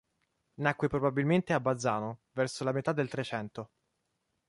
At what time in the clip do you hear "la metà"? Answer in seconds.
2.63-2.91